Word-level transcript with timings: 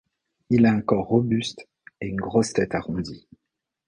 Il 0.49 0.65
a 0.65 0.71
un 0.71 0.81
corps 0.81 1.05
robuste 1.09 1.67
et 2.01 2.07
une 2.07 2.15
grosse 2.19 2.53
tête 2.53 2.73
arrondie. 2.73 3.27